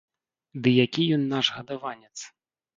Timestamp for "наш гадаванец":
1.35-2.17